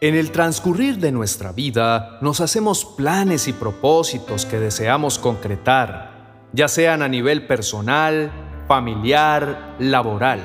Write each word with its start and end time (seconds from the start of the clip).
En 0.00 0.14
el 0.14 0.30
transcurrir 0.30 0.98
de 0.98 1.10
nuestra 1.10 1.50
vida 1.50 2.18
nos 2.20 2.40
hacemos 2.40 2.84
planes 2.84 3.48
y 3.48 3.52
propósitos 3.52 4.46
que 4.46 4.60
deseamos 4.60 5.18
concretar, 5.18 6.46
ya 6.52 6.68
sean 6.68 7.02
a 7.02 7.08
nivel 7.08 7.48
personal, 7.48 8.30
familiar, 8.68 9.74
laboral. 9.80 10.38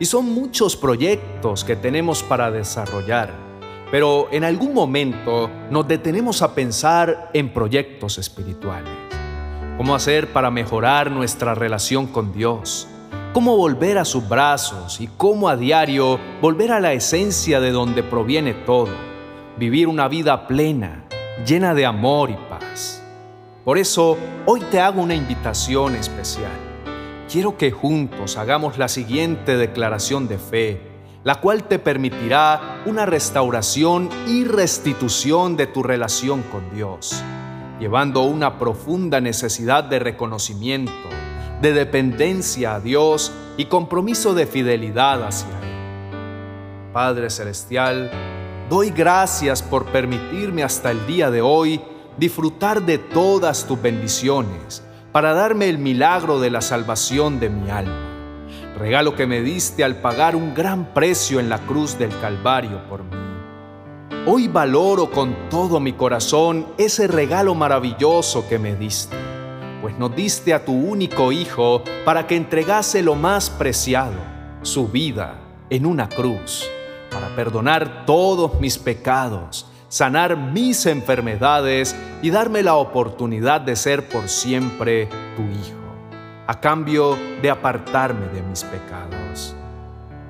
Y 0.00 0.04
son 0.06 0.34
muchos 0.34 0.74
proyectos 0.76 1.62
que 1.62 1.76
tenemos 1.76 2.24
para 2.24 2.50
desarrollar, 2.50 3.30
pero 3.92 4.26
en 4.32 4.42
algún 4.42 4.74
momento 4.74 5.48
nos 5.70 5.86
detenemos 5.86 6.42
a 6.42 6.52
pensar 6.52 7.30
en 7.34 7.52
proyectos 7.52 8.18
espirituales. 8.18 8.92
¿Cómo 9.76 9.94
hacer 9.94 10.32
para 10.32 10.50
mejorar 10.50 11.08
nuestra 11.12 11.54
relación 11.54 12.08
con 12.08 12.32
Dios? 12.32 12.88
Cómo 13.32 13.56
volver 13.56 13.96
a 13.96 14.04
sus 14.04 14.28
brazos 14.28 15.00
y 15.00 15.08
cómo 15.16 15.48
a 15.48 15.56
diario 15.56 16.18
volver 16.42 16.70
a 16.70 16.80
la 16.80 16.92
esencia 16.92 17.60
de 17.60 17.70
donde 17.70 18.02
proviene 18.02 18.52
todo, 18.52 18.90
vivir 19.58 19.88
una 19.88 20.06
vida 20.08 20.46
plena, 20.46 21.04
llena 21.46 21.72
de 21.72 21.86
amor 21.86 22.30
y 22.30 22.36
paz. 22.50 23.02
Por 23.64 23.78
eso, 23.78 24.18
hoy 24.44 24.60
te 24.70 24.80
hago 24.80 25.00
una 25.00 25.14
invitación 25.14 25.94
especial. 25.94 26.52
Quiero 27.30 27.56
que 27.56 27.70
juntos 27.70 28.36
hagamos 28.36 28.76
la 28.76 28.88
siguiente 28.88 29.56
declaración 29.56 30.28
de 30.28 30.36
fe, 30.36 30.80
la 31.24 31.36
cual 31.36 31.64
te 31.64 31.78
permitirá 31.78 32.82
una 32.84 33.06
restauración 33.06 34.10
y 34.26 34.44
restitución 34.44 35.56
de 35.56 35.68
tu 35.68 35.82
relación 35.82 36.42
con 36.42 36.74
Dios, 36.74 37.22
llevando 37.80 38.22
una 38.22 38.58
profunda 38.58 39.20
necesidad 39.20 39.84
de 39.84 40.00
reconocimiento 40.00 41.21
de 41.62 41.72
dependencia 41.72 42.74
a 42.74 42.80
Dios 42.80 43.32
y 43.56 43.66
compromiso 43.66 44.34
de 44.34 44.46
fidelidad 44.46 45.22
hacia 45.22 45.48
Él. 45.60 46.92
Padre 46.92 47.30
Celestial, 47.30 48.10
doy 48.68 48.90
gracias 48.90 49.62
por 49.62 49.86
permitirme 49.86 50.64
hasta 50.64 50.90
el 50.90 51.06
día 51.06 51.30
de 51.30 51.40
hoy 51.40 51.80
disfrutar 52.18 52.82
de 52.82 52.98
todas 52.98 53.64
tus 53.64 53.80
bendiciones 53.80 54.82
para 55.12 55.34
darme 55.34 55.68
el 55.68 55.78
milagro 55.78 56.40
de 56.40 56.50
la 56.50 56.62
salvación 56.62 57.38
de 57.38 57.48
mi 57.48 57.70
alma. 57.70 58.08
Regalo 58.76 59.14
que 59.14 59.28
me 59.28 59.40
diste 59.40 59.84
al 59.84 60.00
pagar 60.00 60.34
un 60.34 60.54
gran 60.54 60.92
precio 60.92 61.38
en 61.38 61.48
la 61.48 61.58
cruz 61.58 61.96
del 61.96 62.10
Calvario 62.20 62.82
por 62.88 63.04
mí. 63.04 63.16
Hoy 64.26 64.48
valoro 64.48 65.12
con 65.12 65.48
todo 65.48 65.78
mi 65.78 65.92
corazón 65.92 66.66
ese 66.76 67.06
regalo 67.06 67.54
maravilloso 67.54 68.48
que 68.48 68.58
me 68.58 68.74
diste 68.74 69.31
pues 69.82 69.98
nos 69.98 70.14
diste 70.14 70.54
a 70.54 70.64
tu 70.64 70.72
único 70.72 71.32
Hijo 71.32 71.82
para 72.04 72.28
que 72.28 72.36
entregase 72.36 73.02
lo 73.02 73.16
más 73.16 73.50
preciado, 73.50 74.14
su 74.62 74.86
vida, 74.86 75.34
en 75.70 75.84
una 75.86 76.08
cruz, 76.08 76.70
para 77.10 77.34
perdonar 77.34 78.06
todos 78.06 78.60
mis 78.60 78.78
pecados, 78.78 79.66
sanar 79.88 80.36
mis 80.36 80.86
enfermedades 80.86 81.96
y 82.22 82.30
darme 82.30 82.62
la 82.62 82.76
oportunidad 82.76 83.60
de 83.60 83.74
ser 83.74 84.08
por 84.08 84.28
siempre 84.28 85.08
tu 85.36 85.42
Hijo, 85.42 85.80
a 86.46 86.60
cambio 86.60 87.18
de 87.42 87.50
apartarme 87.50 88.28
de 88.28 88.40
mis 88.42 88.62
pecados. 88.62 89.56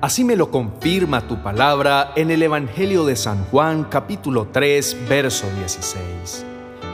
Así 0.01 0.23
me 0.23 0.35
lo 0.35 0.49
confirma 0.49 1.27
tu 1.27 1.41
palabra 1.43 2.11
en 2.15 2.31
el 2.31 2.41
Evangelio 2.41 3.05
de 3.05 3.15
San 3.15 3.45
Juan 3.45 3.85
capítulo 3.85 4.47
3, 4.51 5.07
verso 5.07 5.45
16 5.59 6.52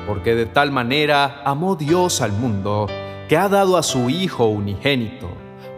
porque 0.10 0.34
de 0.34 0.48
tal 0.48 0.72
manera 0.72 1.44
amó 1.46 1.76
Dios 1.76 2.22
al 2.22 2.32
mundo, 2.32 2.88
que 3.30 3.38
ha 3.38 3.48
dado 3.48 3.78
a 3.78 3.84
su 3.84 4.10
Hijo 4.10 4.48
unigénito, 4.48 5.30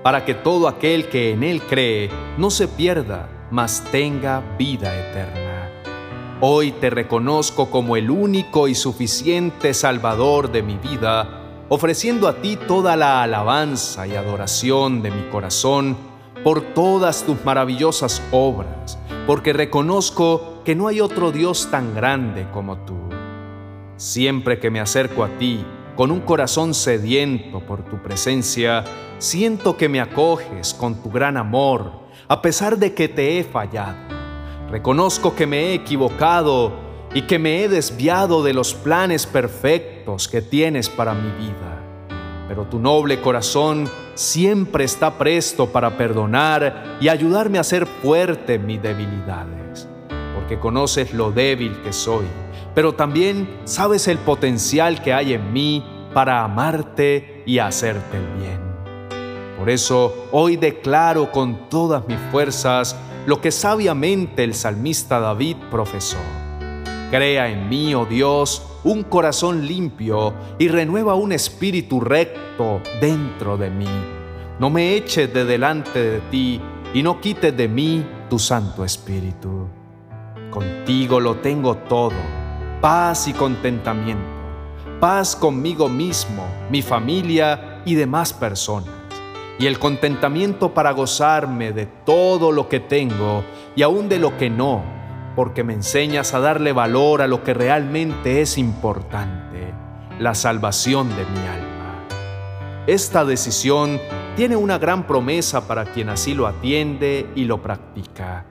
para 0.03 0.23
que 0.23 0.33
todo 0.33 0.69
aquel 0.69 1.09
que 1.09 1.31
en 1.31 1.43
Él 1.43 1.61
cree 1.63 2.09
no 2.37 2.49
se 2.49 2.69
pierda, 2.69 3.27
mas 3.51 3.83
tenga 3.91 4.41
vida 4.57 4.97
eterna. 4.97 5.69
Hoy 6.39 6.71
te 6.71 6.89
reconozco 6.89 7.69
como 7.69 7.97
el 7.97 8.09
único 8.09 8.69
y 8.69 8.73
suficiente 8.73 9.73
Salvador 9.73 10.49
de 10.49 10.63
mi 10.63 10.77
vida, 10.77 11.41
ofreciendo 11.67 12.29
a 12.29 12.35
ti 12.35 12.55
toda 12.55 12.95
la 12.95 13.23
alabanza 13.23 14.07
y 14.07 14.15
adoración 14.15 15.01
de 15.01 15.11
mi 15.11 15.23
corazón 15.23 15.97
por 16.41 16.61
todas 16.73 17.25
tus 17.25 17.43
maravillosas 17.43 18.23
obras, 18.31 18.97
porque 19.27 19.51
reconozco 19.51 20.61
que 20.63 20.73
no 20.73 20.87
hay 20.87 21.01
otro 21.01 21.33
Dios 21.33 21.67
tan 21.69 21.93
grande 21.93 22.47
como 22.53 22.77
tú. 22.77 23.20
Siempre 24.01 24.57
que 24.57 24.71
me 24.71 24.79
acerco 24.79 25.23
a 25.23 25.29
ti, 25.37 25.63
con 25.95 26.09
un 26.09 26.21
corazón 26.21 26.73
sediento 26.73 27.59
por 27.59 27.85
tu 27.85 28.01
presencia, 28.01 28.83
siento 29.19 29.77
que 29.77 29.89
me 29.89 30.01
acoges 30.01 30.73
con 30.73 31.03
tu 31.03 31.11
gran 31.11 31.37
amor, 31.37 31.91
a 32.27 32.41
pesar 32.41 32.79
de 32.79 32.95
que 32.95 33.07
te 33.07 33.37
he 33.37 33.43
fallado. 33.43 33.99
Reconozco 34.71 35.35
que 35.35 35.45
me 35.45 35.59
he 35.59 35.73
equivocado 35.75 36.73
y 37.13 37.27
que 37.27 37.37
me 37.37 37.61
he 37.61 37.69
desviado 37.69 38.41
de 38.41 38.55
los 38.55 38.73
planes 38.73 39.27
perfectos 39.27 40.27
que 40.27 40.41
tienes 40.41 40.89
para 40.89 41.13
mi 41.13 41.29
vida. 41.33 41.83
Pero 42.47 42.65
tu 42.65 42.79
noble 42.79 43.21
corazón 43.21 43.87
siempre 44.15 44.83
está 44.83 45.19
presto 45.19 45.67
para 45.67 45.95
perdonar 45.95 46.97
y 46.99 47.07
ayudarme 47.07 47.59
a 47.59 47.63
ser 47.63 47.85
fuerte 47.85 48.55
en 48.55 48.65
mis 48.65 48.81
debilidades, 48.81 49.87
porque 50.33 50.57
conoces 50.57 51.13
lo 51.13 51.31
débil 51.31 51.83
que 51.83 51.93
soy 51.93 52.25
pero 52.73 52.93
también 52.93 53.61
sabes 53.65 54.07
el 54.07 54.17
potencial 54.17 55.01
que 55.01 55.13
hay 55.13 55.33
en 55.33 55.51
mí 55.51 55.83
para 56.13 56.43
amarte 56.43 57.43
y 57.45 57.59
hacerte 57.59 58.17
el 58.17 58.27
bien. 58.39 58.61
Por 59.57 59.69
eso 59.69 60.27
hoy 60.31 60.57
declaro 60.57 61.31
con 61.31 61.69
todas 61.69 62.07
mis 62.07 62.17
fuerzas 62.31 62.95
lo 63.25 63.41
que 63.41 63.51
sabiamente 63.51 64.43
el 64.43 64.53
salmista 64.55 65.19
David 65.19 65.57
profesó. 65.69 66.17
Crea 67.11 67.49
en 67.49 67.69
mí, 67.69 67.93
oh 67.93 68.05
Dios, 68.05 68.65
un 68.83 69.03
corazón 69.03 69.67
limpio 69.67 70.33
y 70.57 70.69
renueva 70.69 71.15
un 71.15 71.31
espíritu 71.33 71.99
recto 71.99 72.81
dentro 72.99 73.57
de 73.57 73.69
mí. 73.69 73.89
No 74.59 74.69
me 74.69 74.95
eches 74.95 75.31
de 75.33 75.45
delante 75.45 75.99
de 75.99 76.19
ti 76.31 76.61
y 76.93 77.03
no 77.03 77.19
quites 77.19 77.55
de 77.55 77.67
mí 77.67 78.05
tu 78.29 78.39
Santo 78.39 78.83
Espíritu. 78.83 79.67
Contigo 80.49 81.19
lo 81.19 81.35
tengo 81.35 81.75
todo 81.77 82.40
paz 82.81 83.27
y 83.27 83.33
contentamiento, 83.33 84.25
paz 84.99 85.35
conmigo 85.35 85.87
mismo, 85.87 86.43
mi 86.71 86.81
familia 86.81 87.83
y 87.85 87.93
demás 87.93 88.33
personas, 88.33 88.89
y 89.59 89.67
el 89.67 89.77
contentamiento 89.77 90.73
para 90.73 90.89
gozarme 90.89 91.73
de 91.73 91.85
todo 91.85 92.51
lo 92.51 92.67
que 92.67 92.79
tengo 92.79 93.43
y 93.75 93.83
aún 93.83 94.09
de 94.09 94.17
lo 94.17 94.35
que 94.35 94.49
no, 94.49 94.83
porque 95.35 95.63
me 95.63 95.73
enseñas 95.73 96.33
a 96.33 96.39
darle 96.39 96.73
valor 96.73 97.21
a 97.21 97.27
lo 97.27 97.43
que 97.43 97.53
realmente 97.53 98.41
es 98.41 98.57
importante, 98.57 99.75
la 100.17 100.33
salvación 100.33 101.09
de 101.09 101.23
mi 101.25 101.47
alma. 101.47 102.07
Esta 102.87 103.25
decisión 103.25 104.01
tiene 104.35 104.55
una 104.55 104.79
gran 104.79 105.05
promesa 105.05 105.67
para 105.67 105.85
quien 105.85 106.09
así 106.09 106.33
lo 106.33 106.47
atiende 106.47 107.29
y 107.35 107.43
lo 107.43 107.61
practica. 107.61 108.50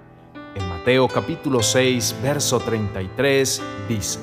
Mateo 0.90 1.06
capítulo 1.06 1.62
6, 1.62 2.16
verso 2.20 2.58
33 2.58 3.62
dice, 3.88 4.18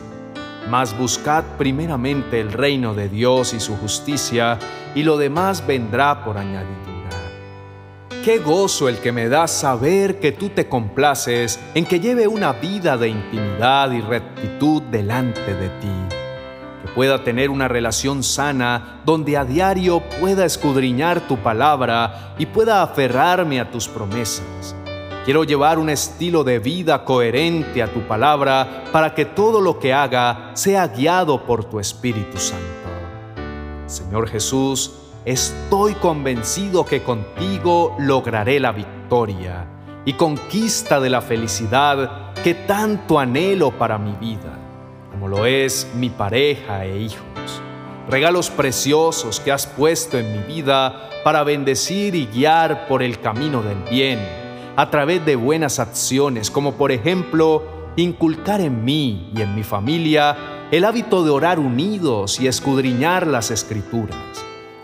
Mas 0.69 0.97
buscad 0.97 1.45
primeramente 1.57 2.41
el 2.41 2.51
reino 2.51 2.93
de 2.93 3.07
Dios 3.07 3.53
y 3.53 3.61
su 3.61 3.77
justicia, 3.77 4.59
y 4.93 5.03
lo 5.03 5.15
demás 5.15 5.65
vendrá 5.65 6.25
por 6.25 6.37
añadidura. 6.37 7.07
Qué 8.21 8.39
gozo 8.39 8.89
el 8.89 8.97
que 8.97 9.13
me 9.13 9.29
da 9.29 9.47
saber 9.47 10.19
que 10.19 10.33
tú 10.33 10.49
te 10.49 10.67
complaces 10.67 11.57
en 11.73 11.85
que 11.85 12.01
lleve 12.01 12.27
una 12.27 12.51
vida 12.51 12.97
de 12.97 13.07
intimidad 13.07 13.89
y 13.93 14.01
rectitud 14.01 14.81
delante 14.91 15.53
de 15.53 15.69
ti, 15.69 16.15
pueda 16.93 17.23
tener 17.23 17.49
una 17.49 17.69
relación 17.69 18.23
sana 18.23 18.99
donde 19.05 19.37
a 19.37 19.45
diario 19.45 20.01
pueda 20.19 20.43
escudriñar 20.43 21.29
tu 21.29 21.37
palabra 21.37 22.35
y 22.37 22.45
pueda 22.45 22.83
aferrarme 22.83 23.61
a 23.61 23.71
tus 23.71 23.87
promesas 23.87 24.75
Quiero 25.27 25.43
llevar 25.43 25.77
un 25.77 25.89
estilo 25.89 26.45
de 26.45 26.59
vida 26.59 27.03
coherente 27.03 27.83
a 27.83 27.91
tu 27.91 27.99
palabra 28.07 28.85
para 28.93 29.13
que 29.13 29.25
todo 29.25 29.59
lo 29.59 29.77
que 29.77 29.91
haga 29.91 30.51
sea 30.53 30.87
guiado 30.87 31.45
por 31.45 31.65
tu 31.65 31.81
Espíritu 31.81 32.37
Santo. 32.37 32.63
Señor 33.87 34.29
Jesús, 34.29 34.93
estoy 35.25 35.95
convencido 35.95 36.85
que 36.85 37.03
contigo 37.03 37.93
lograré 37.99 38.57
la 38.61 38.71
victoria 38.71 39.67
y 40.05 40.13
conquista 40.13 41.01
de 41.01 41.09
la 41.09 41.19
felicidad 41.19 42.33
que 42.41 42.53
tanto 42.53 43.19
anhelo 43.19 43.71
para 43.71 43.97
mi 43.97 44.13
vida, 44.13 44.57
como 45.11 45.27
lo 45.27 45.45
es 45.45 45.91
mi 45.93 46.09
pareja 46.09 46.85
e 46.85 46.99
hijos. 46.99 47.61
Regalos 48.09 48.49
preciosos 48.49 49.41
que 49.41 49.51
has 49.51 49.67
puesto 49.67 50.17
en 50.17 50.31
mi 50.31 50.55
vida 50.55 51.09
para 51.25 51.43
bendecir 51.43 52.15
y 52.15 52.27
guiar 52.27 52.87
por 52.87 53.03
el 53.03 53.19
camino 53.19 53.61
del 53.61 53.83
bien 53.89 54.46
a 54.77 54.91
través 54.91 55.25
de 55.25 55.35
buenas 55.35 55.79
acciones, 55.79 56.51
como 56.51 56.73
por 56.73 56.91
ejemplo 56.91 57.63
inculcar 57.95 58.61
en 58.61 58.85
mí 58.85 59.31
y 59.35 59.41
en 59.41 59.55
mi 59.55 59.63
familia 59.63 60.37
el 60.69 60.85
hábito 60.85 61.23
de 61.23 61.31
orar 61.31 61.57
unidos 61.57 62.39
y 62.39 62.45
escudriñar 62.45 63.25
las 63.25 63.49
escrituras, 63.49 64.19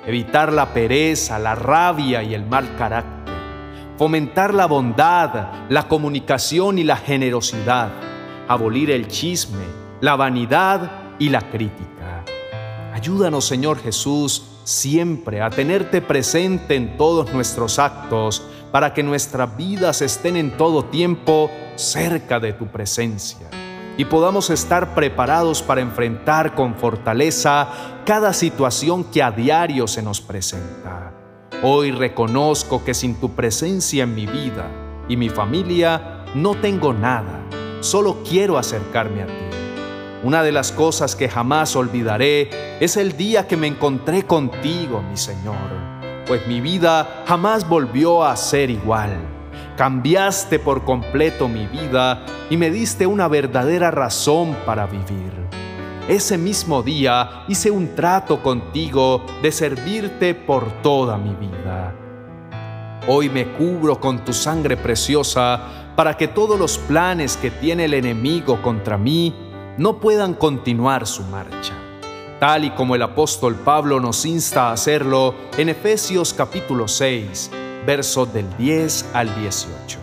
evitar 0.08 0.52
la 0.52 0.74
pereza, 0.74 1.38
la 1.38 1.54
rabia 1.54 2.24
y 2.24 2.34
el 2.34 2.44
mal 2.44 2.76
carácter, 2.76 3.36
fomentar 3.96 4.56
la 4.56 4.66
bondad, 4.66 5.70
la 5.70 5.88
comunicación 5.88 6.80
y 6.80 6.84
la 6.84 6.98
generosidad, 6.98 7.90
abolir 8.48 8.90
el 8.90 9.08
chisme, 9.08 9.64
la 10.02 10.16
vanidad 10.16 10.92
y 11.20 11.30
la 11.30 11.52
crítica. 11.52 12.26
Ayúdanos, 12.96 13.46
Señor 13.46 13.78
Jesús, 13.78 14.44
siempre 14.64 15.40
a 15.40 15.52
tenerte 15.52 16.02
presente 16.02 16.76
en 16.76 16.98
todos 16.98 17.32
nuestros 17.32 17.78
actos, 17.78 18.42
para 18.74 18.92
que 18.92 19.04
nuestras 19.04 19.56
vidas 19.56 20.02
estén 20.02 20.36
en 20.36 20.58
todo 20.58 20.86
tiempo 20.86 21.52
cerca 21.76 22.40
de 22.40 22.54
tu 22.54 22.66
presencia 22.66 23.48
y 23.98 24.06
podamos 24.06 24.50
estar 24.50 24.96
preparados 24.96 25.62
para 25.62 25.82
enfrentar 25.82 26.56
con 26.56 26.74
fortaleza 26.74 27.68
cada 28.04 28.34
situación 28.34 29.04
que 29.04 29.22
a 29.22 29.30
diario 29.30 29.86
se 29.86 30.02
nos 30.02 30.22
presenta. 30.22 31.14
Hoy 31.62 31.92
reconozco 31.92 32.84
que 32.84 32.96
sin 32.96 33.20
tu 33.20 33.36
presencia 33.36 34.06
en 34.06 34.16
mi 34.16 34.26
vida 34.26 34.72
y 35.08 35.18
mi 35.18 35.30
familia 35.30 36.26
no 36.34 36.56
tengo 36.56 36.94
nada, 36.94 37.46
solo 37.82 38.24
quiero 38.28 38.58
acercarme 38.58 39.22
a 39.22 39.28
ti. 39.28 39.34
Una 40.24 40.42
de 40.42 40.52
las 40.52 40.72
cosas 40.72 41.16
que 41.16 41.30
jamás 41.30 41.76
olvidaré 41.76 42.50
es 42.80 42.98
el 42.98 43.18
día 43.18 43.48
que 43.48 43.56
me 43.56 43.68
encontré 43.68 44.24
contigo, 44.24 45.04
mi 45.04 45.16
Señor, 45.18 45.93
pues 46.34 46.48
mi 46.48 46.62
vida 46.62 47.24
jamás 47.28 47.70
volvió 47.70 48.24
a 48.24 48.36
ser 48.36 48.72
igual. 48.72 49.12
Cambiaste 49.78 50.58
por 50.58 50.84
completo 50.84 51.48
mi 51.48 51.68
vida 51.68 52.26
y 52.50 52.58
me 52.58 52.72
diste 52.72 53.06
una 53.06 53.28
verdadera 53.28 53.92
razón 53.92 54.58
para 54.66 54.88
vivir. 54.88 55.32
Ese 56.08 56.40
mismo 56.40 56.82
día 56.82 57.44
hice 57.48 57.70
un 57.70 57.94
trato 57.94 58.42
contigo 58.42 59.24
de 59.44 59.52
servirte 59.52 60.34
por 60.34 60.82
toda 60.82 61.20
mi 61.20 61.36
vida. 61.36 61.94
Hoy 63.08 63.30
me 63.30 63.50
cubro 63.50 64.00
con 64.00 64.26
tu 64.26 64.34
sangre 64.34 64.76
preciosa 64.76 65.92
para 65.96 66.18
que 66.18 66.28
todos 66.28 66.58
los 66.58 66.80
planes 66.80 67.38
que 67.38 67.52
tiene 67.52 67.86
el 67.86 67.94
enemigo 67.94 68.60
contra 68.64 68.98
mí 68.98 69.36
no 69.78 70.00
puedan 70.00 70.34
continuar 70.34 71.06
su 71.06 71.22
marcha, 71.26 71.74
tal 72.44 72.66
y 72.66 72.72
como 72.72 72.94
el 72.94 73.02
apóstol 73.02 73.56
Pablo 73.56 74.02
nos 74.02 74.26
insta 74.26 74.68
a 74.68 74.74
hacerlo 74.74 75.34
en 75.58 75.70
Efesios 75.70 76.34
capítulo 76.34 76.90
6, 76.90 77.50
versos 77.86 78.34
del 78.34 78.46
10 78.58 79.12
al 79.14 79.34
18. 79.34 80.00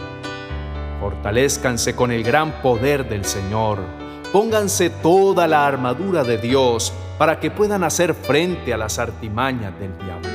Fortalezcanse 1.00 1.94
con 1.94 2.10
el 2.10 2.22
gran 2.22 2.62
poder 2.62 3.06
del 3.06 3.26
Señor, 3.26 3.81
pónganse 4.32 4.88
toda 4.88 5.46
la 5.46 5.66
armadura 5.66 6.25
de 6.25 6.38
Dios 6.38 6.94
para 7.19 7.38
que 7.38 7.50
puedan 7.50 7.84
hacer 7.84 8.14
frente 8.14 8.72
a 8.72 8.78
las 8.78 8.98
artimañas 8.98 9.78
del 9.78 9.94
diablo. 9.98 10.31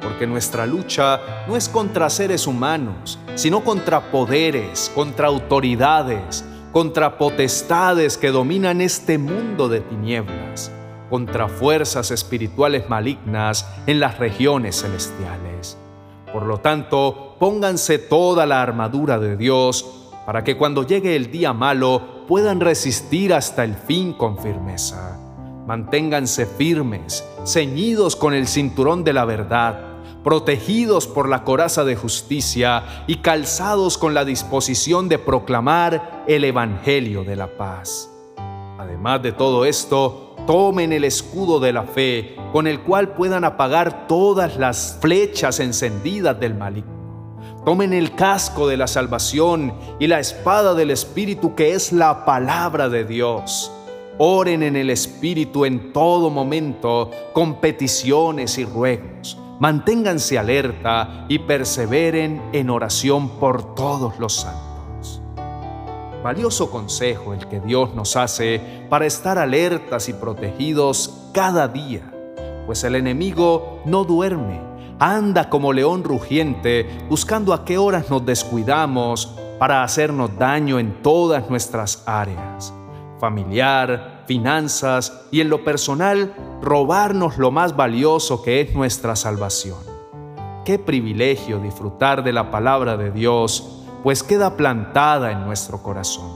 Porque 0.00 0.24
nuestra 0.24 0.66
lucha 0.66 1.20
no 1.48 1.56
es 1.56 1.68
contra 1.68 2.10
seres 2.10 2.46
humanos, 2.46 3.18
sino 3.34 3.64
contra 3.64 4.12
poderes, 4.12 4.92
contra 4.94 5.26
autoridades, 5.26 6.44
contra 6.70 7.18
potestades 7.18 8.16
que 8.16 8.28
dominan 8.28 8.80
este 8.80 9.18
mundo 9.18 9.68
de 9.68 9.80
tinieblas, 9.80 10.70
contra 11.10 11.48
fuerzas 11.48 12.10
espirituales 12.10 12.88
malignas 12.88 13.66
en 13.86 14.00
las 14.00 14.18
regiones 14.18 14.80
celestiales. 14.82 15.76
Por 16.32 16.44
lo 16.44 16.58
tanto, 16.58 17.36
pónganse 17.38 17.98
toda 17.98 18.46
la 18.46 18.62
armadura 18.62 19.18
de 19.18 19.36
Dios 19.36 20.10
para 20.26 20.44
que 20.44 20.56
cuando 20.56 20.86
llegue 20.86 21.16
el 21.16 21.30
día 21.30 21.52
malo 21.52 22.26
puedan 22.26 22.60
resistir 22.60 23.32
hasta 23.32 23.64
el 23.64 23.74
fin 23.74 24.12
con 24.12 24.38
firmeza. 24.38 25.18
Manténganse 25.66 26.46
firmes, 26.46 27.24
ceñidos 27.46 28.16
con 28.16 28.34
el 28.34 28.46
cinturón 28.46 29.04
de 29.04 29.12
la 29.12 29.24
verdad 29.24 29.88
protegidos 30.28 31.06
por 31.06 31.28
la 31.28 31.44
coraza 31.44 31.84
de 31.84 31.96
justicia 31.96 33.04
y 33.06 33.16
calzados 33.16 33.96
con 33.96 34.12
la 34.12 34.26
disposición 34.26 35.08
de 35.08 35.18
proclamar 35.18 36.24
el 36.26 36.44
Evangelio 36.44 37.24
de 37.24 37.36
la 37.36 37.56
paz. 37.56 38.10
Además 38.78 39.22
de 39.22 39.32
todo 39.32 39.64
esto, 39.64 40.27
tomen 40.48 40.94
el 40.94 41.04
escudo 41.04 41.60
de 41.60 41.74
la 41.74 41.82
fe 41.82 42.34
con 42.54 42.66
el 42.66 42.80
cual 42.80 43.10
puedan 43.10 43.44
apagar 43.44 44.06
todas 44.08 44.56
las 44.56 44.96
flechas 45.02 45.60
encendidas 45.60 46.40
del 46.40 46.54
maligno. 46.54 47.60
Tomen 47.66 47.92
el 47.92 48.14
casco 48.14 48.66
de 48.66 48.78
la 48.78 48.86
salvación 48.86 49.74
y 50.00 50.06
la 50.06 50.20
espada 50.20 50.72
del 50.72 50.90
Espíritu 50.90 51.54
que 51.54 51.74
es 51.74 51.92
la 51.92 52.24
palabra 52.24 52.88
de 52.88 53.04
Dios. 53.04 53.70
Oren 54.16 54.62
en 54.62 54.76
el 54.76 54.88
Espíritu 54.88 55.66
en 55.66 55.92
todo 55.92 56.30
momento 56.30 57.10
con 57.34 57.60
peticiones 57.60 58.56
y 58.56 58.64
ruegos 58.64 59.36
manténganse 59.58 60.38
alerta 60.38 61.26
y 61.28 61.40
perseveren 61.40 62.40
en 62.52 62.70
oración 62.70 63.28
por 63.40 63.74
todos 63.74 64.18
los 64.18 64.34
santos. 64.34 64.67
Valioso 66.22 66.70
consejo 66.70 67.32
el 67.32 67.46
que 67.46 67.60
Dios 67.60 67.94
nos 67.94 68.16
hace 68.16 68.60
para 68.88 69.06
estar 69.06 69.38
alertas 69.38 70.08
y 70.08 70.12
protegidos 70.12 71.30
cada 71.32 71.68
día, 71.68 72.12
pues 72.66 72.82
el 72.82 72.96
enemigo 72.96 73.80
no 73.84 74.04
duerme, 74.04 74.60
anda 74.98 75.48
como 75.48 75.72
león 75.72 76.02
rugiente 76.02 76.88
buscando 77.08 77.54
a 77.54 77.64
qué 77.64 77.78
horas 77.78 78.10
nos 78.10 78.26
descuidamos 78.26 79.36
para 79.60 79.84
hacernos 79.84 80.36
daño 80.36 80.80
en 80.80 81.02
todas 81.02 81.48
nuestras 81.48 82.02
áreas, 82.06 82.72
familiar, 83.20 84.24
finanzas 84.26 85.26
y 85.30 85.40
en 85.40 85.50
lo 85.50 85.64
personal 85.64 86.34
robarnos 86.60 87.38
lo 87.38 87.52
más 87.52 87.76
valioso 87.76 88.42
que 88.42 88.60
es 88.60 88.74
nuestra 88.74 89.14
salvación. 89.14 89.78
Qué 90.64 90.78
privilegio 90.78 91.60
disfrutar 91.60 92.22
de 92.22 92.32
la 92.32 92.50
palabra 92.50 92.96
de 92.96 93.10
Dios, 93.10 93.77
pues 94.02 94.22
queda 94.22 94.56
plantada 94.56 95.32
en 95.32 95.44
nuestro 95.44 95.82
corazón. 95.82 96.30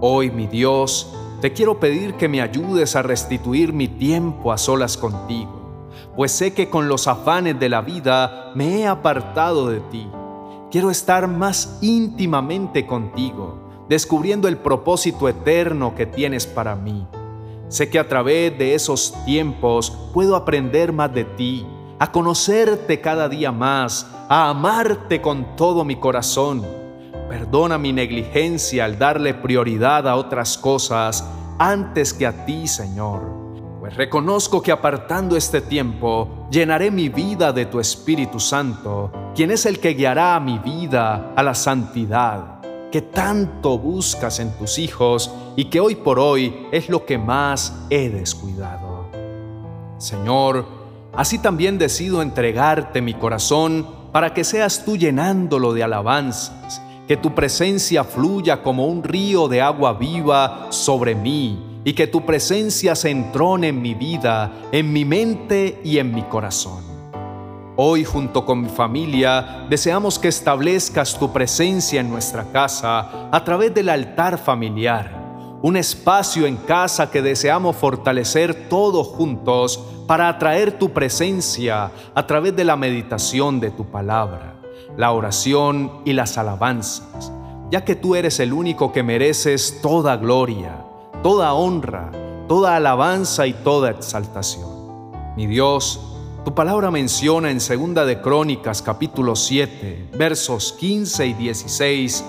Hoy, 0.00 0.30
mi 0.30 0.46
Dios, 0.46 1.14
te 1.40 1.52
quiero 1.52 1.80
pedir 1.80 2.14
que 2.14 2.28
me 2.28 2.40
ayudes 2.40 2.96
a 2.96 3.02
restituir 3.02 3.72
mi 3.72 3.88
tiempo 3.88 4.52
a 4.52 4.58
solas 4.58 4.96
contigo, 4.96 5.88
pues 6.16 6.32
sé 6.32 6.54
que 6.54 6.70
con 6.70 6.88
los 6.88 7.08
afanes 7.08 7.58
de 7.58 7.68
la 7.68 7.80
vida 7.80 8.52
me 8.54 8.80
he 8.80 8.86
apartado 8.86 9.68
de 9.68 9.80
ti. 9.80 10.08
Quiero 10.70 10.90
estar 10.90 11.28
más 11.28 11.78
íntimamente 11.82 12.86
contigo, 12.86 13.86
descubriendo 13.88 14.48
el 14.48 14.56
propósito 14.56 15.28
eterno 15.28 15.94
que 15.94 16.06
tienes 16.06 16.46
para 16.46 16.74
mí 16.74 17.06
Sé 17.74 17.90
que 17.90 17.98
a 17.98 18.06
través 18.06 18.56
de 18.56 18.74
esos 18.76 19.14
tiempos 19.24 19.90
puedo 20.12 20.36
aprender 20.36 20.92
más 20.92 21.12
de 21.12 21.24
ti, 21.24 21.66
a 21.98 22.12
conocerte 22.12 23.00
cada 23.00 23.28
día 23.28 23.52
más, 23.52 24.06
a 24.28 24.50
amarte 24.50 25.20
con 25.20 25.56
todo 25.56 25.84
mi 25.84 25.96
corazón. 25.96 26.64
Perdona 27.28 27.78
mi 27.78 27.92
negligencia 27.92 28.84
al 28.84 28.98
darle 28.98 29.34
prioridad 29.34 30.06
a 30.08 30.16
otras 30.16 30.58
cosas 30.58 31.24
antes 31.58 32.12
que 32.12 32.26
a 32.26 32.44
ti, 32.44 32.66
Señor. 32.66 33.22
Pues 33.80 33.96
reconozco 33.96 34.62
que 34.62 34.72
apartando 34.72 35.36
este 35.36 35.60
tiempo, 35.60 36.46
llenaré 36.50 36.90
mi 36.90 37.08
vida 37.08 37.52
de 37.52 37.66
tu 37.66 37.80
Espíritu 37.80 38.40
Santo, 38.40 39.10
quien 39.34 39.50
es 39.50 39.66
el 39.66 39.78
que 39.78 39.94
guiará 39.94 40.38
mi 40.40 40.58
vida 40.58 41.32
a 41.36 41.42
la 41.42 41.54
santidad 41.54 42.54
que 42.94 43.02
tanto 43.02 43.76
buscas 43.76 44.38
en 44.38 44.56
tus 44.56 44.78
hijos 44.78 45.28
y 45.56 45.64
que 45.64 45.80
hoy 45.80 45.96
por 45.96 46.20
hoy 46.20 46.68
es 46.70 46.88
lo 46.88 47.04
que 47.04 47.18
más 47.18 47.86
he 47.90 48.08
descuidado. 48.08 49.06
Señor, 49.98 50.64
así 51.16 51.38
también 51.38 51.78
decido 51.78 52.22
entregarte 52.22 53.00
mi 53.00 53.14
corazón 53.14 53.86
para 54.12 54.32
que 54.32 54.44
seas 54.44 54.84
tú 54.84 54.96
llenándolo 54.96 55.72
de 55.72 55.82
alabanzas, 55.82 56.80
que 57.08 57.16
tu 57.16 57.34
presencia 57.34 58.04
fluya 58.04 58.62
como 58.62 58.86
un 58.86 59.02
río 59.02 59.48
de 59.48 59.60
agua 59.60 59.94
viva 59.94 60.68
sobre 60.70 61.14
mí 61.14 61.80
y 61.84 61.92
que 61.92 62.06
tu 62.06 62.24
presencia 62.24 62.94
se 62.94 63.10
entrone 63.10 63.68
en 63.68 63.82
mi 63.82 63.94
vida, 63.94 64.52
en 64.72 64.92
mi 64.92 65.04
mente 65.04 65.80
y 65.84 65.98
en 65.98 66.14
mi 66.14 66.22
corazón. 66.22 66.82
Hoy 67.76 68.04
junto 68.04 68.46
con 68.46 68.62
mi 68.62 68.68
familia 68.68 69.66
deseamos 69.68 70.20
que 70.20 70.28
establezcas 70.28 71.18
tu 71.18 71.32
presencia 71.32 72.00
en 72.00 72.08
nuestra 72.08 72.44
casa 72.44 73.28
a 73.32 73.44
través 73.44 73.74
del 73.74 73.88
altar 73.88 74.38
familiar, 74.38 75.23
un 75.64 75.78
espacio 75.78 76.44
en 76.44 76.58
casa 76.58 77.10
que 77.10 77.22
deseamos 77.22 77.74
fortalecer 77.76 78.68
todos 78.68 79.06
juntos 79.06 79.82
para 80.06 80.28
atraer 80.28 80.78
tu 80.78 80.90
presencia 80.90 81.90
a 82.14 82.26
través 82.26 82.54
de 82.54 82.64
la 82.64 82.76
meditación 82.76 83.60
de 83.60 83.70
tu 83.70 83.86
palabra, 83.86 84.60
la 84.98 85.12
oración 85.12 86.02
y 86.04 86.12
las 86.12 86.36
alabanzas, 86.36 87.32
ya 87.70 87.82
que 87.82 87.94
tú 87.96 88.14
eres 88.14 88.40
el 88.40 88.52
único 88.52 88.92
que 88.92 89.02
mereces 89.02 89.80
toda 89.80 90.18
gloria, 90.18 90.84
toda 91.22 91.54
honra, 91.54 92.10
toda 92.46 92.76
alabanza 92.76 93.46
y 93.46 93.54
toda 93.54 93.88
exaltación. 93.88 94.68
Mi 95.34 95.46
Dios, 95.46 95.98
tu 96.44 96.54
palabra 96.54 96.90
menciona 96.90 97.50
en 97.50 97.60
Segunda 97.60 98.04
de 98.04 98.20
Crónicas 98.20 98.82
capítulo 98.82 99.34
7, 99.34 100.10
versos 100.18 100.74
15 100.74 101.26
y 101.26 101.32
16, 101.32 102.22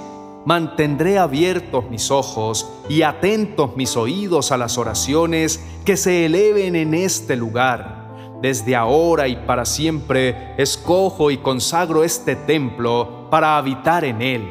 mantendré 0.45 1.17
abiertos 1.17 1.89
mis 1.89 2.11
ojos 2.11 2.69
y 2.87 3.01
atentos 3.01 3.75
mis 3.75 3.97
oídos 3.97 4.51
a 4.51 4.57
las 4.57 4.77
oraciones 4.77 5.59
que 5.83 5.97
se 5.97 6.25
eleven 6.25 6.75
en 6.75 6.93
este 6.93 7.35
lugar. 7.35 8.05
Desde 8.41 8.75
ahora 8.75 9.27
y 9.27 9.35
para 9.37 9.65
siempre 9.65 10.53
escojo 10.57 11.31
y 11.31 11.37
consagro 11.37 12.03
este 12.03 12.35
templo 12.35 13.27
para 13.31 13.57
habitar 13.57 14.05
en 14.05 14.21
él, 14.21 14.47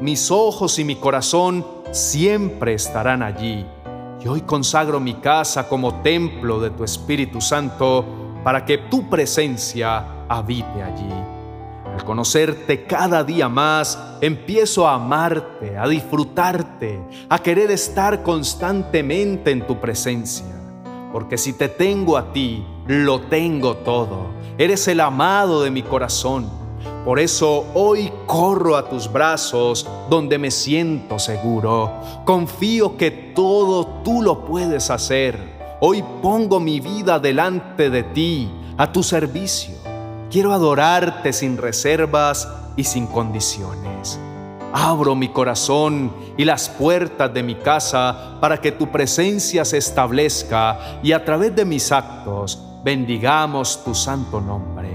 mis 0.00 0.30
ojos 0.30 0.78
y 0.78 0.84
mi 0.84 0.96
corazón 0.96 1.64
siempre 1.92 2.74
estarán 2.74 3.22
allí. 3.22 3.64
Y 4.22 4.28
hoy 4.28 4.40
consagro 4.40 4.98
mi 4.98 5.14
casa 5.14 5.68
como 5.68 6.02
templo 6.02 6.60
de 6.60 6.70
tu 6.70 6.82
Espíritu 6.82 7.40
Santo 7.40 8.04
para 8.42 8.64
que 8.64 8.78
tu 8.78 9.08
presencia 9.08 10.24
habite 10.28 10.82
allí. 10.82 11.35
Al 11.96 12.04
conocerte 12.04 12.84
cada 12.84 13.24
día 13.24 13.48
más, 13.48 13.98
empiezo 14.20 14.86
a 14.86 14.96
amarte, 14.96 15.78
a 15.78 15.88
disfrutarte, 15.88 17.00
a 17.30 17.38
querer 17.38 17.70
estar 17.70 18.22
constantemente 18.22 19.50
en 19.50 19.66
tu 19.66 19.80
presencia. 19.80 20.44
Porque 21.10 21.38
si 21.38 21.54
te 21.54 21.70
tengo 21.70 22.18
a 22.18 22.34
ti, 22.34 22.66
lo 22.86 23.22
tengo 23.22 23.76
todo. 23.78 24.26
Eres 24.58 24.86
el 24.88 25.00
amado 25.00 25.62
de 25.62 25.70
mi 25.70 25.82
corazón. 25.82 26.50
Por 27.02 27.18
eso 27.18 27.64
hoy 27.72 28.12
corro 28.26 28.76
a 28.76 28.90
tus 28.90 29.10
brazos 29.10 29.88
donde 30.10 30.36
me 30.36 30.50
siento 30.50 31.18
seguro. 31.18 31.90
Confío 32.26 32.98
que 32.98 33.10
todo 33.10 33.86
tú 34.04 34.20
lo 34.20 34.44
puedes 34.44 34.90
hacer. 34.90 35.56
Hoy 35.80 36.04
pongo 36.20 36.60
mi 36.60 36.78
vida 36.78 37.18
delante 37.18 37.88
de 37.88 38.02
ti, 38.02 38.50
a 38.76 38.92
tu 38.92 39.02
servicio. 39.02 39.95
Quiero 40.36 40.52
adorarte 40.52 41.32
sin 41.32 41.56
reservas 41.56 42.46
y 42.76 42.84
sin 42.84 43.06
condiciones. 43.06 44.20
Abro 44.70 45.14
mi 45.14 45.30
corazón 45.30 46.12
y 46.36 46.44
las 46.44 46.68
puertas 46.68 47.32
de 47.32 47.42
mi 47.42 47.54
casa 47.54 48.36
para 48.38 48.60
que 48.60 48.72
tu 48.72 48.92
presencia 48.92 49.64
se 49.64 49.78
establezca 49.78 51.00
y 51.02 51.12
a 51.12 51.24
través 51.24 51.56
de 51.56 51.64
mis 51.64 51.90
actos 51.90 52.62
bendigamos 52.84 53.82
tu 53.82 53.94
santo 53.94 54.38
nombre. 54.38 54.90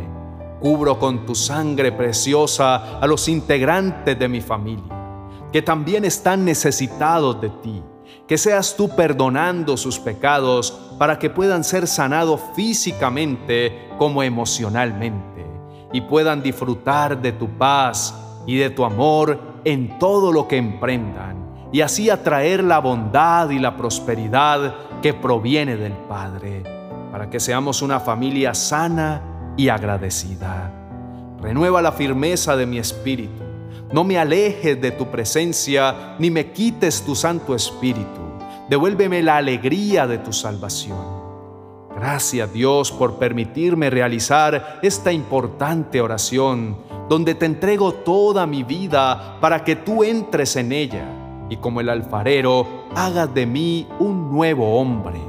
Cubro 0.59 0.99
con 0.99 1.25
tu 1.25 1.33
sangre 1.33 1.91
preciosa 1.91 2.99
a 2.99 3.07
los 3.07 3.27
integrantes 3.27 4.19
de 4.19 4.27
mi 4.27 4.41
familia, 4.41 4.93
que 5.51 5.63
también 5.63 6.05
están 6.05 6.45
necesitados 6.45 7.41
de 7.41 7.49
ti. 7.49 7.81
Que 8.31 8.37
seas 8.37 8.77
tú 8.77 8.87
perdonando 8.87 9.75
sus 9.75 9.99
pecados 9.99 10.71
para 10.97 11.19
que 11.19 11.29
puedan 11.29 11.65
ser 11.65 11.85
sanados 11.85 12.39
físicamente 12.55 13.89
como 13.97 14.23
emocionalmente 14.23 15.45
y 15.91 15.99
puedan 15.99 16.41
disfrutar 16.41 17.21
de 17.21 17.33
tu 17.33 17.49
paz 17.49 18.15
y 18.47 18.55
de 18.55 18.69
tu 18.69 18.85
amor 18.85 19.37
en 19.65 19.99
todo 19.99 20.31
lo 20.31 20.47
que 20.47 20.55
emprendan 20.55 21.45
y 21.73 21.81
así 21.81 22.09
atraer 22.09 22.63
la 22.63 22.79
bondad 22.79 23.49
y 23.49 23.59
la 23.59 23.75
prosperidad 23.75 24.75
que 25.01 25.13
proviene 25.13 25.75
del 25.75 25.91
Padre, 25.91 26.63
para 27.11 27.29
que 27.29 27.41
seamos 27.41 27.81
una 27.81 27.99
familia 27.99 28.53
sana 28.53 29.53
y 29.57 29.67
agradecida. 29.67 30.71
Renueva 31.41 31.81
la 31.81 31.91
firmeza 31.91 32.55
de 32.55 32.65
mi 32.65 32.77
espíritu. 32.77 33.50
No 33.93 34.05
me 34.05 34.17
alejes 34.17 34.79
de 34.81 34.91
tu 34.91 35.07
presencia 35.07 36.15
ni 36.17 36.31
me 36.31 36.51
quites 36.51 37.01
tu 37.03 37.13
Santo 37.13 37.53
Espíritu. 37.53 38.21
Devuélveme 38.69 39.21
la 39.21 39.35
alegría 39.35 40.07
de 40.07 40.17
tu 40.17 40.31
salvación. 40.31 41.21
Gracias 41.93 42.53
Dios 42.53 42.89
por 42.89 43.19
permitirme 43.19 43.89
realizar 43.89 44.79
esta 44.81 45.11
importante 45.11 45.99
oración, 45.99 46.77
donde 47.09 47.35
te 47.35 47.45
entrego 47.45 47.93
toda 47.93 48.47
mi 48.47 48.63
vida 48.63 49.37
para 49.41 49.65
que 49.65 49.75
tú 49.75 50.05
entres 50.05 50.55
en 50.55 50.71
ella 50.71 51.05
y 51.49 51.57
como 51.57 51.81
el 51.81 51.89
alfarero 51.89 52.85
hagas 52.95 53.33
de 53.33 53.45
mí 53.45 53.89
un 53.99 54.31
nuevo 54.31 54.79
hombre. 54.79 55.19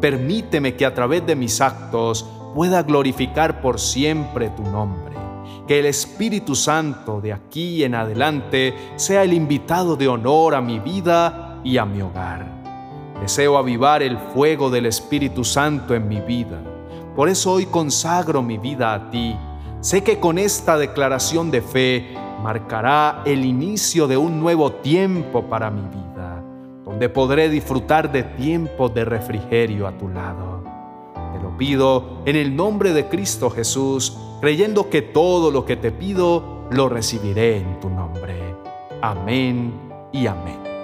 Permíteme 0.00 0.74
que 0.74 0.86
a 0.86 0.94
través 0.94 1.26
de 1.26 1.36
mis 1.36 1.60
actos 1.60 2.26
pueda 2.54 2.82
glorificar 2.82 3.60
por 3.60 3.78
siempre 3.78 4.48
tu 4.48 4.62
nombre. 4.62 5.25
Que 5.66 5.80
el 5.80 5.86
Espíritu 5.86 6.54
Santo 6.54 7.20
de 7.20 7.32
aquí 7.32 7.82
en 7.82 7.94
adelante 7.94 8.74
sea 8.96 9.24
el 9.24 9.32
invitado 9.32 9.96
de 9.96 10.06
honor 10.08 10.54
a 10.54 10.60
mi 10.60 10.78
vida 10.78 11.60
y 11.64 11.78
a 11.78 11.84
mi 11.84 12.02
hogar. 12.02 12.46
Deseo 13.20 13.56
avivar 13.56 14.02
el 14.02 14.18
fuego 14.18 14.70
del 14.70 14.86
Espíritu 14.86 15.42
Santo 15.42 15.94
en 15.94 16.06
mi 16.06 16.20
vida. 16.20 16.60
Por 17.16 17.28
eso 17.28 17.52
hoy 17.52 17.66
consagro 17.66 18.42
mi 18.42 18.58
vida 18.58 18.94
a 18.94 19.10
ti. 19.10 19.34
Sé 19.80 20.04
que 20.04 20.20
con 20.20 20.38
esta 20.38 20.76
declaración 20.76 21.50
de 21.50 21.62
fe 21.62 22.14
marcará 22.42 23.22
el 23.24 23.44
inicio 23.44 24.06
de 24.06 24.16
un 24.16 24.38
nuevo 24.38 24.72
tiempo 24.72 25.44
para 25.48 25.70
mi 25.70 25.82
vida, 25.82 26.42
donde 26.84 27.08
podré 27.08 27.48
disfrutar 27.48 28.12
de 28.12 28.22
tiempos 28.22 28.94
de 28.94 29.04
refrigerio 29.04 29.86
a 29.86 29.92
tu 29.98 30.08
lado. 30.08 30.55
Te 31.36 31.42
lo 31.42 31.56
pido 31.58 32.22
en 32.24 32.34
el 32.34 32.56
nombre 32.56 32.94
de 32.94 33.08
Cristo 33.08 33.50
Jesús, 33.50 34.16
creyendo 34.40 34.88
que 34.88 35.02
todo 35.02 35.50
lo 35.50 35.66
que 35.66 35.76
te 35.76 35.92
pido 35.92 36.66
lo 36.70 36.88
recibiré 36.88 37.58
en 37.58 37.78
tu 37.78 37.90
nombre. 37.90 38.54
Amén 39.02 39.74
y 40.12 40.26
amén. 40.26 40.75